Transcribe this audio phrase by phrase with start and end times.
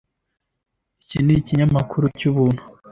[1.01, 2.61] Iki ni ikinyamakuru cyubuntu